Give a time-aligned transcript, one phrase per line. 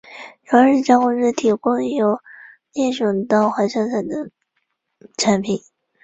[0.51, 2.19] 有二十家公司提供由
[2.73, 4.31] 猎熊到滑翔伞的
[5.15, 5.61] 产品。